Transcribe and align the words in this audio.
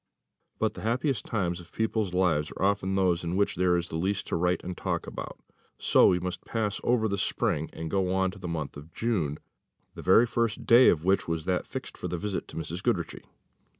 But 0.57 0.73
the 0.73 0.81
happiest 0.81 1.27
times 1.27 1.59
of 1.59 1.71
people's 1.71 2.11
lives 2.11 2.51
are 2.57 2.63
often 2.65 2.95
those 2.95 3.23
in 3.23 3.35
which 3.35 3.55
there 3.55 3.77
is 3.77 3.93
least 3.93 4.25
to 4.29 4.35
write 4.35 4.63
and 4.63 4.75
talk 4.75 5.05
about; 5.05 5.39
so 5.77 6.07
we 6.07 6.19
must 6.19 6.43
pass 6.43 6.81
over 6.83 7.07
the 7.07 7.19
spring, 7.19 7.69
and 7.71 7.91
go 7.91 8.11
on 8.11 8.31
to 8.31 8.39
the 8.39 8.47
month 8.47 8.77
of 8.77 8.91
June, 8.91 9.37
the 9.93 10.01
very 10.01 10.25
first 10.25 10.65
day 10.65 10.89
of 10.89 11.05
which 11.05 11.27
was 11.27 11.45
that 11.45 11.67
fixed 11.67 11.99
for 11.99 12.07
the 12.07 12.17
visit 12.17 12.47
to 12.47 12.55
Mrs. 12.57 12.81
Goodriche. 12.81 13.23